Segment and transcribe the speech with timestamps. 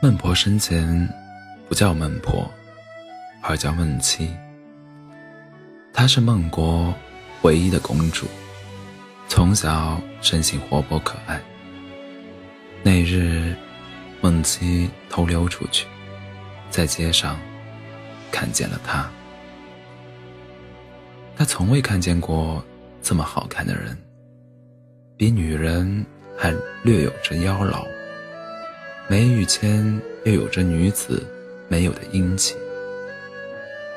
[0.00, 1.08] 孟婆生前
[1.68, 2.48] 不叫孟婆，
[3.42, 4.32] 而叫孟妻。
[5.92, 6.94] 她是孟国
[7.42, 8.28] 唯一的公主，
[9.26, 11.42] 从小生性活泼可爱。
[12.84, 13.56] 那日，
[14.20, 15.84] 孟妻偷溜出去，
[16.70, 17.36] 在街上
[18.30, 19.10] 看见了他。
[21.36, 22.64] 他从未看见过
[23.02, 23.98] 这么好看的人，
[25.16, 26.54] 比女人还
[26.84, 27.84] 略有着妖娆。
[29.10, 31.24] 眉宇间又有着女子
[31.66, 32.54] 没有的英气。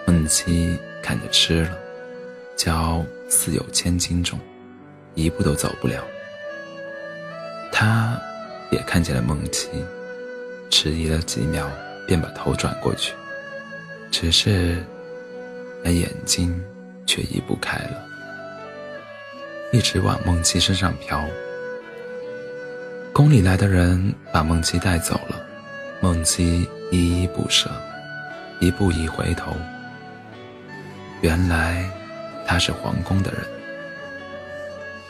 [0.08, 1.78] 孟七看着吃了，
[2.56, 4.40] 脚似有千斤重，
[5.14, 6.02] 一步都走不了。
[7.74, 8.18] 他
[8.72, 9.68] 也看见了孟七，
[10.70, 11.70] 迟疑了几秒，
[12.08, 13.14] 便把头转过去，
[14.12, 14.82] 只是
[15.84, 16.58] 那眼睛
[17.05, 18.02] 却移不开了，
[19.74, 21.22] 一直往孟七身上飘。
[23.13, 25.35] 宫里来的人把梦姬带走了，
[25.99, 27.70] 梦姬依依不舍，
[28.62, 29.54] 一步一回头。
[31.20, 31.84] 原来
[32.48, 33.41] 他是皇宫的人，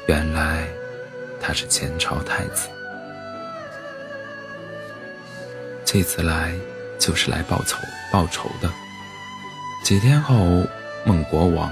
[0.08, 0.68] 原来
[1.40, 2.70] 他是前朝太子。
[5.86, 6.56] 这次来
[6.98, 7.78] 就是来报仇
[8.12, 8.70] 报仇的。
[9.84, 10.66] 几天后，
[11.06, 11.72] 孟国王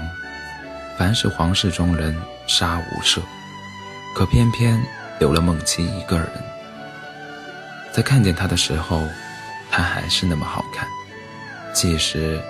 [0.96, 3.20] 凡是皇室中人杀无赦，
[4.14, 4.80] 可偏偏。
[5.20, 6.26] 留了孟七一个人，
[7.92, 9.06] 在看见他的时候，
[9.70, 10.88] 他还是那么好看。
[11.74, 12.40] 即使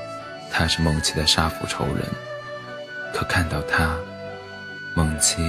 [0.52, 2.06] 他是孟七的杀父仇人，
[3.12, 3.98] 可看到他，
[4.94, 5.42] 孟七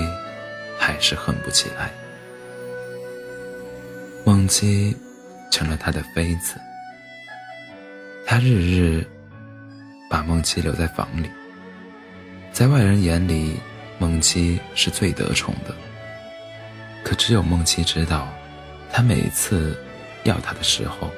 [0.80, 1.92] 还是恨不起来。
[4.26, 4.98] 孟七
[5.52, 6.56] 成了他的妃子，
[8.26, 9.06] 他日日
[10.10, 11.30] 把孟七留在房里，
[12.52, 13.60] 在外人眼里，
[14.00, 15.76] 孟七是最得宠的。
[17.04, 18.28] 可只有孟七知道，
[18.92, 19.78] 他每次
[20.24, 21.10] 要他的时候，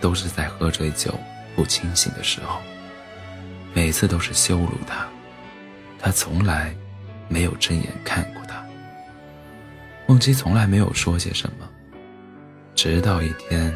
[0.00, 1.14] 都是在喝醉酒
[1.54, 2.60] 不清醒的时候，
[3.72, 5.08] 每次都是羞辱他，
[5.98, 6.74] 他从来
[7.28, 8.64] 没有正眼看过他。
[10.06, 11.68] 孟七从来没有说些什么，
[12.74, 13.72] 直到一天，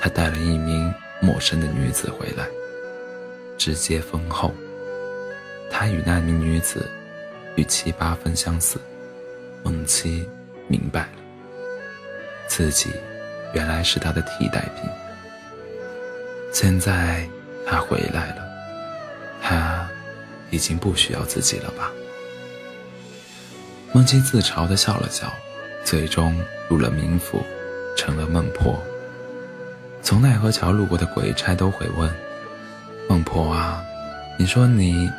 [0.00, 2.46] 他带了一名陌生的女子回来，
[3.58, 4.54] 直接封后。
[5.68, 6.88] 他与那名女子
[7.56, 8.80] 与七八分相似，
[9.64, 10.24] 孟七。
[10.66, 11.08] 明白了，
[12.48, 12.90] 自己
[13.52, 14.88] 原来是他的替代品。
[16.52, 17.28] 现在
[17.66, 18.44] 他回来了，
[19.42, 19.88] 他
[20.50, 21.90] 已经不需要自己了吧？
[23.92, 25.32] 孟妻自嘲的笑了笑，
[25.84, 26.34] 最终
[26.68, 27.42] 入了冥府，
[27.96, 28.82] 成了孟婆。
[30.02, 32.12] 从奈何桥路过的鬼差都会问
[33.08, 33.82] ：“孟婆啊，
[34.38, 35.10] 你说你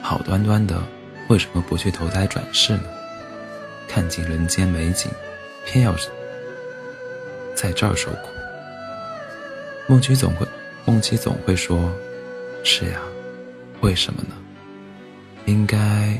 [0.00, 0.80] 好端端的，
[1.28, 2.84] 为什么不去投胎转世呢？”
[3.88, 5.10] 看尽人间美景，
[5.66, 5.94] 偏要
[7.54, 8.28] 在这儿受苦。
[9.86, 10.46] 孟妻总会，
[10.84, 11.92] 孟妻总会说
[12.64, 12.98] ：“是呀，
[13.80, 14.34] 为什么呢？
[15.44, 16.16] 应该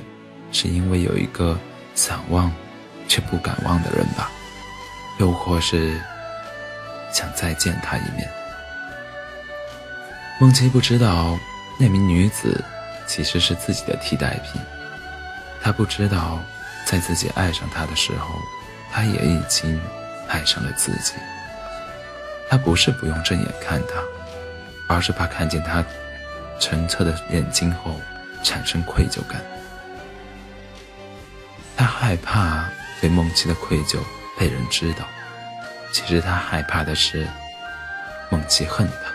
[0.51, 1.59] 是因为有一个
[1.95, 2.53] 想忘
[3.09, 4.31] 却不敢忘的人吧，
[5.19, 5.99] 又或是
[7.13, 8.29] 想再见他一面。”
[10.41, 11.39] 孟妻不知道
[11.79, 12.63] 那名女子
[13.07, 14.61] 其实是自己的替代品，
[15.63, 16.39] 她不知道。
[16.85, 18.35] 在自己爱上他的时候，
[18.91, 19.81] 他也已经
[20.29, 21.15] 爱上了自己。
[22.51, 23.95] 他不是不用正眼看他，
[24.95, 25.83] 而是怕看见他
[26.61, 27.99] 澄澈的眼睛后
[28.43, 29.41] 产生愧疚感。
[31.77, 32.69] 他害怕
[33.01, 33.99] 对梦琪的愧疚
[34.39, 35.07] 被人知道，
[35.93, 37.27] 其实他害怕的是
[38.29, 39.13] 梦琪恨他。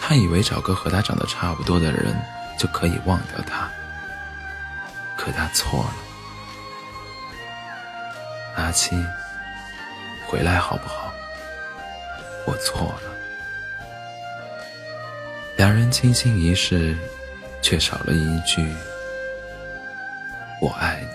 [0.00, 2.14] 他以为找个和他长得差不多的人
[2.58, 3.70] 就可以忘掉他，
[5.16, 5.94] 可他错了。
[8.56, 8.96] 阿七，
[10.26, 11.12] 回来好不好？
[12.46, 13.10] 我错了。
[15.56, 16.96] 两人倾心一世，
[17.62, 18.74] 却少了一句
[20.60, 21.08] “我爱你”。